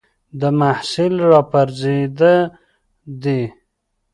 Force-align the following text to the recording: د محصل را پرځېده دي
د 0.39 0.41
محصل 0.59 1.13
را 1.29 1.41
پرځېده 1.51 2.35
دي 3.23 3.41